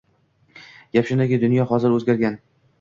[0.97, 2.45] Gap shundaki, dunyo hozir oʻzgargan.